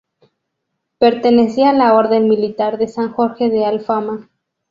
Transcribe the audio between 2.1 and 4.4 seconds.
militar de San Jorge de Alfama.